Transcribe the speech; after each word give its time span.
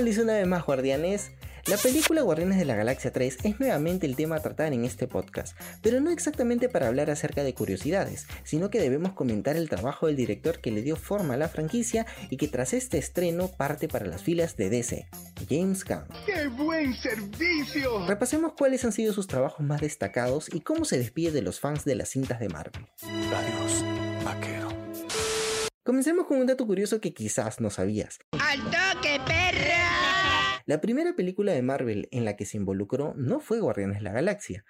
Hola, 0.00 0.22
una 0.22 0.32
vez 0.32 0.46
más 0.46 0.64
guardianes. 0.64 1.30
La 1.66 1.76
película 1.76 2.22
Guardianes 2.22 2.58
de 2.58 2.64
la 2.64 2.74
Galaxia 2.74 3.12
3 3.12 3.36
es 3.44 3.60
nuevamente 3.60 4.06
el 4.06 4.16
tema 4.16 4.36
a 4.36 4.40
tratar 4.40 4.72
en 4.72 4.86
este 4.86 5.06
podcast, 5.06 5.54
pero 5.82 6.00
no 6.00 6.10
exactamente 6.10 6.70
para 6.70 6.88
hablar 6.88 7.10
acerca 7.10 7.44
de 7.44 7.52
curiosidades, 7.52 8.26
sino 8.42 8.70
que 8.70 8.80
debemos 8.80 9.12
comentar 9.12 9.56
el 9.56 9.68
trabajo 9.68 10.06
del 10.06 10.16
director 10.16 10.62
que 10.62 10.70
le 10.70 10.80
dio 10.80 10.96
forma 10.96 11.34
a 11.34 11.36
la 11.36 11.50
franquicia 11.50 12.06
y 12.30 12.38
que 12.38 12.48
tras 12.48 12.72
este 12.72 12.96
estreno 12.96 13.48
parte 13.48 13.88
para 13.88 14.06
las 14.06 14.22
filas 14.22 14.56
de 14.56 14.70
DC, 14.70 15.06
James 15.50 15.84
Gunn. 15.84 16.06
¡Qué 16.24 16.48
buen 16.48 16.94
servicio! 16.94 18.06
Repasemos 18.06 18.54
cuáles 18.56 18.82
han 18.86 18.92
sido 18.92 19.12
sus 19.12 19.26
trabajos 19.26 19.60
más 19.60 19.82
destacados 19.82 20.48
y 20.50 20.62
cómo 20.62 20.86
se 20.86 20.96
despide 20.96 21.30
de 21.30 21.42
los 21.42 21.60
fans 21.60 21.84
de 21.84 21.96
las 21.96 22.08
cintas 22.08 22.40
de 22.40 22.48
Marvel. 22.48 22.86
Adiós, 23.02 23.84
vaquero. 24.24 24.70
Comencemos 25.84 26.26
con 26.26 26.38
un 26.38 26.46
dato 26.46 26.66
curioso 26.66 27.02
que 27.02 27.12
quizás 27.12 27.60
no 27.60 27.68
sabías. 27.68 28.18
¡Al 28.32 28.62
toque, 28.64 29.20
perra! 29.26 29.69
La 30.70 30.80
primera 30.80 31.16
película 31.16 31.50
de 31.50 31.62
Marvel 31.62 32.06
en 32.12 32.24
la 32.24 32.36
que 32.36 32.46
se 32.46 32.56
involucró 32.56 33.12
no 33.16 33.40
fue 33.40 33.58
Guardianes 33.58 33.96
de 33.96 34.04
la 34.04 34.12
Galaxia, 34.12 34.64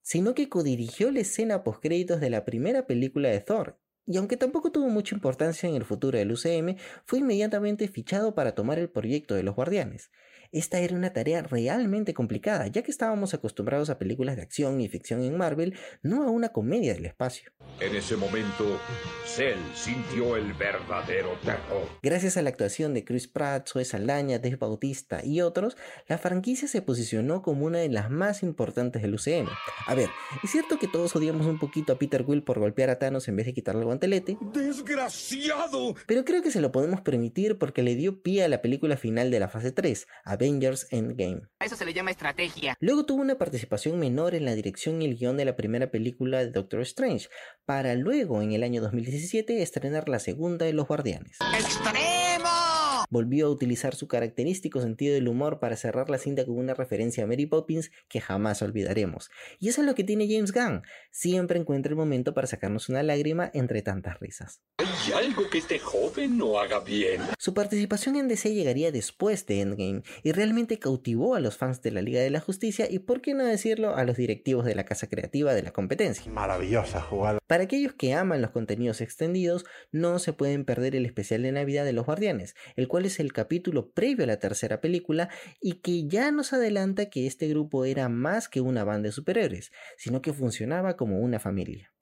sino 0.00 0.34
que 0.34 0.48
codirigió 0.48 1.10
la 1.10 1.20
escena 1.20 1.62
postcréditos 1.62 2.18
de 2.18 2.30
la 2.30 2.46
primera 2.46 2.86
película 2.86 3.28
de 3.28 3.40
Thor, 3.40 3.78
y 4.06 4.16
aunque 4.16 4.38
tampoco 4.38 4.72
tuvo 4.72 4.88
mucha 4.88 5.14
importancia 5.14 5.68
en 5.68 5.74
el 5.74 5.84
futuro 5.84 6.16
del 6.16 6.32
UCM, 6.32 6.78
fue 7.04 7.18
inmediatamente 7.18 7.88
fichado 7.88 8.34
para 8.34 8.54
tomar 8.54 8.78
el 8.78 8.88
proyecto 8.88 9.34
de 9.34 9.42
los 9.42 9.54
Guardianes. 9.54 10.10
Esta 10.54 10.78
era 10.78 10.94
una 10.94 11.12
tarea 11.12 11.42
realmente 11.42 12.14
complicada, 12.14 12.68
ya 12.68 12.82
que 12.82 12.92
estábamos 12.92 13.34
acostumbrados 13.34 13.90
a 13.90 13.98
películas 13.98 14.36
de 14.36 14.42
acción 14.42 14.80
y 14.80 14.88
ficción 14.88 15.20
en 15.24 15.36
Marvel, 15.36 15.76
no 16.04 16.22
a 16.22 16.30
una 16.30 16.50
comedia 16.50 16.94
del 16.94 17.06
espacio. 17.06 17.50
En 17.80 17.96
ese 17.96 18.16
momento, 18.16 18.78
Cell 19.26 19.58
sintió 19.74 20.36
el 20.36 20.52
verdadero 20.52 21.30
terror. 21.44 21.88
Gracias 22.04 22.36
a 22.36 22.42
la 22.42 22.50
actuación 22.50 22.94
de 22.94 23.04
Chris 23.04 23.26
Pratt, 23.26 23.68
Zoe 23.68 23.84
Saldaña, 23.84 24.38
Dave 24.38 24.54
Bautista 24.54 25.24
y 25.24 25.40
otros, 25.40 25.76
la 26.06 26.18
franquicia 26.18 26.68
se 26.68 26.82
posicionó 26.82 27.42
como 27.42 27.66
una 27.66 27.78
de 27.78 27.88
las 27.88 28.08
más 28.08 28.44
importantes 28.44 29.02
del 29.02 29.14
UCM. 29.14 29.48
A 29.88 29.94
ver, 29.96 30.08
es 30.44 30.52
cierto 30.52 30.78
que 30.78 30.86
todos 30.86 31.16
odiamos 31.16 31.48
un 31.48 31.58
poquito 31.58 31.94
a 31.94 31.98
Peter 31.98 32.24
Quill 32.24 32.44
por 32.44 32.60
golpear 32.60 32.90
a 32.90 33.00
Thanos 33.00 33.26
en 33.26 33.34
vez 33.34 33.46
de 33.46 33.54
quitarle 33.54 33.80
el 33.80 33.86
guantelete, 33.86 34.38
¡Desgraciado! 34.52 35.96
pero 36.06 36.24
creo 36.24 36.42
que 36.42 36.52
se 36.52 36.60
lo 36.60 36.70
podemos 36.70 37.00
permitir 37.00 37.58
porque 37.58 37.82
le 37.82 37.96
dio 37.96 38.22
pie 38.22 38.44
a 38.44 38.48
la 38.48 38.62
película 38.62 38.96
final 38.96 39.32
de 39.32 39.40
la 39.40 39.48
fase 39.48 39.72
3, 39.72 40.06
Avengers 40.44 40.86
Endgame. 40.90 41.40
A 41.58 41.64
eso 41.64 41.74
se 41.74 41.86
le 41.86 41.94
llama 41.94 42.10
estrategia. 42.10 42.76
Luego 42.80 43.06
tuvo 43.06 43.22
una 43.22 43.38
participación 43.38 43.98
menor 43.98 44.34
en 44.34 44.44
la 44.44 44.54
dirección 44.54 45.00
y 45.00 45.06
el 45.06 45.16
guion 45.16 45.38
de 45.38 45.46
la 45.46 45.56
primera 45.56 45.90
película 45.90 46.40
de 46.40 46.50
Doctor 46.50 46.82
Strange, 46.82 47.28
para 47.64 47.94
luego 47.94 48.42
en 48.42 48.52
el 48.52 48.62
año 48.62 48.82
2017 48.82 49.62
estrenar 49.62 50.08
la 50.08 50.18
segunda 50.18 50.66
de 50.66 50.74
Los 50.74 50.86
Guardianes. 50.86 51.38
¡Extremo! 51.58 52.63
Volvió 53.10 53.46
a 53.46 53.50
utilizar 53.50 53.94
su 53.94 54.08
característico 54.08 54.80
sentido 54.80 55.14
del 55.14 55.28
humor 55.28 55.60
para 55.60 55.76
cerrar 55.76 56.10
la 56.10 56.18
cinta 56.18 56.44
con 56.44 56.56
una 56.56 56.74
referencia 56.74 57.24
a 57.24 57.26
Mary 57.26 57.46
Poppins 57.46 57.90
que 58.08 58.20
jamás 58.20 58.62
olvidaremos. 58.62 59.30
Y 59.58 59.68
eso 59.68 59.80
es 59.80 59.86
lo 59.86 59.94
que 59.94 60.04
tiene 60.04 60.28
James 60.28 60.52
Gunn, 60.52 60.82
siempre 61.10 61.58
encuentra 61.58 61.90
el 61.90 61.96
momento 61.96 62.34
para 62.34 62.46
sacarnos 62.46 62.88
una 62.88 63.02
lágrima 63.02 63.50
entre 63.54 63.82
tantas 63.82 64.18
risas. 64.20 64.60
Hay 64.78 65.12
algo 65.12 65.48
que 65.50 65.58
este 65.58 65.78
joven 65.78 66.38
no 66.38 66.58
haga 66.58 66.80
bien. 66.80 67.20
Su 67.38 67.54
participación 67.54 68.16
en 68.16 68.28
DC 68.28 68.52
llegaría 68.52 68.90
después 68.90 69.46
de 69.46 69.60
Endgame 69.60 70.02
y 70.22 70.32
realmente 70.32 70.78
cautivó 70.78 71.34
a 71.34 71.40
los 71.40 71.56
fans 71.56 71.82
de 71.82 71.90
la 71.90 72.02
Liga 72.02 72.20
de 72.20 72.30
la 72.30 72.40
Justicia 72.40 72.86
y, 72.90 73.00
por 73.00 73.20
qué 73.20 73.34
no 73.34 73.44
decirlo, 73.44 73.96
a 73.96 74.04
los 74.04 74.16
directivos 74.16 74.64
de 74.64 74.74
la 74.74 74.84
casa 74.84 75.08
creativa 75.08 75.54
de 75.54 75.62
la 75.62 75.72
competencia. 75.72 76.30
Maravillosa 76.30 77.00
jugada. 77.00 77.38
Para 77.46 77.64
aquellos 77.64 77.94
que 77.94 78.14
aman 78.14 78.42
los 78.42 78.50
contenidos 78.50 79.00
extendidos, 79.00 79.64
no 79.92 80.18
se 80.18 80.32
pueden 80.32 80.64
perder 80.64 80.96
el 80.96 81.06
especial 81.06 81.42
de 81.42 81.52
Navidad 81.52 81.84
de 81.84 81.92
los 81.92 82.06
Guardianes, 82.06 82.54
el 82.76 82.88
cual 82.94 83.06
es 83.06 83.18
el 83.18 83.32
capítulo 83.32 83.90
previo 83.90 84.22
a 84.22 84.28
la 84.28 84.38
tercera 84.38 84.80
película 84.80 85.28
y 85.60 85.80
que 85.80 86.06
ya 86.06 86.30
nos 86.30 86.52
adelanta 86.52 87.06
que 87.10 87.26
este 87.26 87.48
grupo 87.48 87.84
era 87.84 88.08
más 88.08 88.48
que 88.48 88.60
una 88.60 88.84
banda 88.84 89.08
de 89.08 89.12
superhéroes, 89.12 89.72
sino 89.96 90.22
que 90.22 90.32
funcionaba 90.32 90.96
como 90.96 91.18
una 91.18 91.40
familia. 91.40 91.92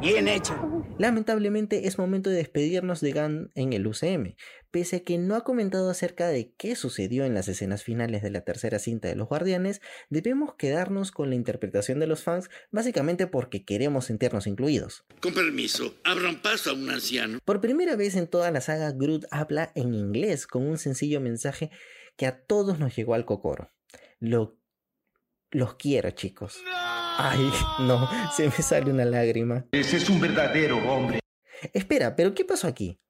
Bien 0.00 0.26
hecho. 0.26 0.54
Lamentablemente 0.96 1.86
es 1.86 1.98
momento 1.98 2.30
de 2.30 2.36
despedirnos 2.36 3.02
de 3.02 3.12
Gunn 3.12 3.50
en 3.56 3.74
el 3.74 3.86
UCM, 3.86 4.36
pese 4.70 4.96
a 4.96 5.00
que 5.00 5.18
no 5.18 5.34
ha 5.34 5.44
comentado 5.44 5.90
acerca 5.90 6.28
de 6.28 6.52
qué 6.56 6.76
sucedió 6.76 7.24
en 7.24 7.34
las 7.34 7.48
escenas 7.48 7.82
finales 7.82 8.22
de 8.22 8.30
la 8.30 8.42
tercera 8.42 8.78
cinta 8.78 9.08
de 9.08 9.16
los 9.16 9.28
Guardianes, 9.28 9.80
debemos 10.10 10.54
quedarnos 10.54 11.10
con 11.10 11.30
la 11.30 11.36
interpretación 11.36 11.98
de 12.00 12.06
los 12.06 12.22
fans 12.22 12.50
básicamente 12.70 13.26
porque 13.26 13.64
queremos 13.64 14.06
sentirnos 14.06 14.46
incluidos. 14.46 15.04
Con 15.20 15.34
permiso, 15.34 15.94
abran 16.04 16.40
paso 16.42 16.70
a 16.70 16.74
un 16.74 16.90
anciano. 16.90 17.38
Por 17.44 17.60
primera 17.60 17.96
vez 17.96 18.16
en 18.16 18.26
toda 18.26 18.50
la 18.50 18.60
saga, 18.60 18.92
Groot 18.92 19.26
habla 19.30 19.72
en 19.74 19.94
inglés 19.94 20.46
con 20.46 20.66
un 20.66 20.78
sencillo 20.78 21.20
mensaje 21.20 21.70
que 22.16 22.26
a 22.26 22.42
todos 22.42 22.78
nos 22.78 22.94
llegó 22.96 23.14
al 23.14 23.24
cocoro. 23.24 23.70
Lo... 24.18 24.58
Los 25.50 25.76
quiero, 25.76 26.10
chicos. 26.10 26.58
Ay, 27.16 27.50
no, 27.80 28.06
se 28.36 28.44
me 28.44 28.52
sale 28.52 28.90
una 28.90 29.06
lágrima. 29.06 29.66
Ese 29.72 29.96
es 29.96 30.10
un 30.10 30.20
verdadero 30.20 30.76
hombre. 30.92 31.20
Espera, 31.72 32.14
¿pero 32.14 32.34
qué 32.34 32.44
pasó 32.44 32.68
aquí? 32.68 33.00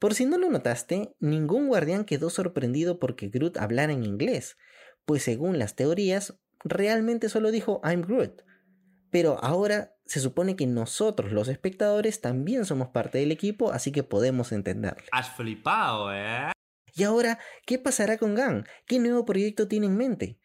Por 0.00 0.14
si 0.14 0.24
no 0.24 0.38
lo 0.38 0.48
notaste, 0.48 1.14
ningún 1.20 1.68
guardián 1.68 2.06
quedó 2.06 2.30
sorprendido 2.30 2.98
porque 2.98 3.28
Groot 3.28 3.58
hablara 3.58 3.92
en 3.92 4.02
inglés, 4.02 4.56
pues 5.04 5.22
según 5.22 5.58
las 5.58 5.76
teorías, 5.76 6.40
realmente 6.64 7.28
solo 7.28 7.50
dijo 7.50 7.82
I'm 7.84 8.00
Groot. 8.00 8.42
Pero 9.10 9.38
ahora 9.44 9.94
se 10.06 10.20
supone 10.20 10.56
que 10.56 10.66
nosotros, 10.66 11.32
los 11.32 11.48
espectadores, 11.48 12.22
también 12.22 12.64
somos 12.64 12.88
parte 12.88 13.18
del 13.18 13.30
equipo, 13.30 13.72
así 13.72 13.92
que 13.92 14.02
podemos 14.02 14.52
entenderle. 14.52 15.04
Has 15.12 15.36
flipado, 15.36 16.14
¿eh? 16.14 16.50
Y 16.94 17.02
ahora, 17.04 17.38
¿qué 17.66 17.78
pasará 17.78 18.16
con 18.16 18.34
Gunn? 18.34 18.64
¿Qué 18.86 18.98
nuevo 19.00 19.26
proyecto 19.26 19.68
tiene 19.68 19.86
en 19.86 19.98
mente? 19.98 20.38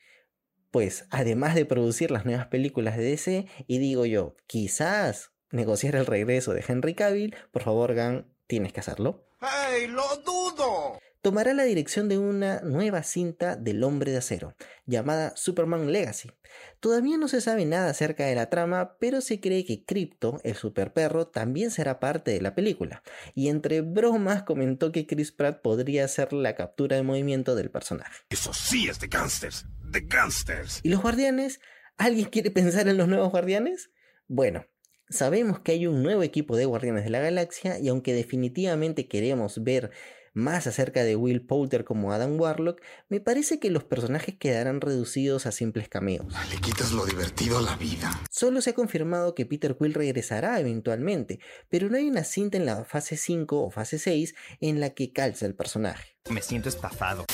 Pues, 0.70 1.08
además 1.12 1.56
de 1.56 1.66
producir 1.66 2.12
las 2.12 2.26
nuevas 2.26 2.48
películas 2.48 2.98
de 2.98 3.04
DC, 3.06 3.48
y 3.68 3.78
digo 3.78 4.06
yo, 4.06 4.36
quizás 4.48 5.32
negociar 5.50 5.96
el 5.96 6.06
regreso 6.06 6.54
de 6.54 6.66
Henry 6.68 6.94
Cavill, 6.94 7.34
por 7.52 7.64
favor, 7.64 7.96
Gunn, 7.96 8.28
tienes 8.48 8.74
que 8.74 8.82
hacerlo. 8.82 9.26
¡Hey, 9.48 9.88
lo 9.88 10.04
dudo! 10.26 11.00
Tomará 11.22 11.54
la 11.54 11.64
dirección 11.64 12.08
de 12.08 12.18
una 12.18 12.62
nueva 12.62 13.04
cinta 13.04 13.56
del 13.56 13.84
hombre 13.84 14.12
de 14.12 14.18
acero, 14.18 14.56
llamada 14.86 15.36
Superman 15.36 15.92
Legacy. 15.92 16.32
Todavía 16.80 17.18
no 17.18 17.28
se 17.28 17.42
sabe 17.42 17.66
nada 17.66 17.90
acerca 17.90 18.26
de 18.26 18.36
la 18.36 18.50
trama, 18.50 18.96
pero 19.00 19.22
se 19.22 19.40
cree 19.40 19.66
que 19.66 19.84
Crypto, 19.86 20.40
el 20.44 20.56
superperro, 20.56 21.28
también 21.28 21.72
será 21.72 22.00
parte 22.00 22.32
de 22.32 22.42
la 22.42 22.54
película. 22.54 23.04
Y 23.34 23.50
entre 23.50 23.82
bromas 23.82 24.44
comentó 24.44 24.92
que 24.92 25.08
Chris 25.08 25.32
Pratt 25.32 25.62
podría 25.62 26.06
hacer 26.06 26.32
la 26.32 26.56
captura 26.56 26.96
de 26.96 27.04
movimiento 27.04 27.56
del 27.56 27.72
personaje. 27.72 28.24
Eso 28.30 28.54
sí 28.54 28.88
es 28.88 29.00
de 29.00 29.08
gangsters. 29.08 29.66
De 29.84 30.02
gangsters. 30.02 30.80
¿Y 30.84 30.90
los 30.90 31.02
guardianes? 31.02 31.60
¿Alguien 31.98 32.30
quiere 32.30 32.52
pensar 32.52 32.88
en 32.88 32.98
los 32.98 33.08
nuevos 33.08 33.32
guardianes? 33.32 33.90
Bueno, 34.28 34.66
sabemos 35.10 35.60
que 35.60 35.74
hay 35.74 35.88
un 35.88 36.04
nuevo 36.04 36.24
equipo 36.24 36.56
de 36.56 36.66
guardianes 36.66 37.04
de 37.04 37.10
la 37.10 37.20
galaxia 37.20 37.80
y 37.80 37.90
aunque 37.90 38.14
definitivamente 38.14 39.08
queremos 39.08 39.64
ver 39.64 39.92
más 40.36 40.68
acerca 40.68 41.04
de 41.04 41.16
Will 41.16 41.42
Poulter 41.42 41.86
como 41.86 42.12
Adam 42.12 42.40
Warlock, 42.40 42.82
me 43.08 43.22
parece 43.22 43.60
que 43.60 43.72
los 43.72 43.86
personajes 43.86 44.36
quedarán 44.38 44.82
reducidos 44.82 45.46
a 45.46 45.52
simples 45.52 45.88
cameos. 45.88 46.28
Le 46.52 46.60
quitas 46.60 46.92
lo 46.92 47.06
divertido 47.06 47.58
a 47.58 47.62
la 47.62 47.76
vida. 47.78 48.22
Solo 48.30 48.62
se 48.62 48.72
ha 48.72 48.74
confirmado 48.74 49.34
que 49.34 49.46
Peter 49.46 49.78
Quill 49.78 49.94
regresará 49.94 50.60
eventualmente, 50.60 51.40
pero 51.70 51.90
no 51.90 51.98
hay 51.98 52.08
una 52.10 52.26
cinta 52.26 52.58
en 52.58 52.66
la 52.66 52.84
fase 52.84 53.16
5 53.16 53.64
o 53.64 53.72
fase 53.72 53.98
6 53.98 54.36
en 54.60 54.82
la 54.82 54.90
que 54.92 55.14
calza 55.14 55.46
el 55.46 55.56
personaje. 55.56 56.18
Me 56.30 56.42
siento 56.42 56.68
estafado. 56.68 57.26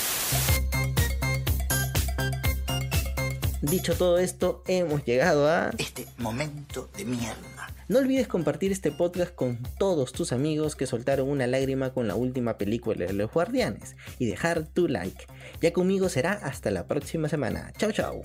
Dicho 3.62 3.94
todo 3.94 4.18
esto, 4.18 4.64
hemos 4.66 5.04
llegado 5.04 5.48
a... 5.48 5.70
Este 5.78 6.06
momento 6.18 6.90
de 6.96 7.04
mierda. 7.04 7.68
No 7.86 8.00
olvides 8.00 8.26
compartir 8.26 8.72
este 8.72 8.90
podcast 8.90 9.32
con 9.32 9.58
todos 9.78 10.12
tus 10.12 10.32
amigos 10.32 10.74
que 10.74 10.86
soltaron 10.86 11.28
una 11.28 11.46
lágrima 11.46 11.90
con 11.90 12.08
la 12.08 12.16
última 12.16 12.58
película 12.58 13.06
de 13.06 13.12
los 13.12 13.30
guardianes 13.30 13.94
y 14.18 14.26
dejar 14.26 14.66
tu 14.66 14.88
like. 14.88 15.26
Ya 15.60 15.72
conmigo 15.72 16.08
será 16.08 16.32
hasta 16.32 16.72
la 16.72 16.86
próxima 16.86 17.28
semana. 17.28 17.72
Chao 17.78 17.92
chao. 17.92 18.22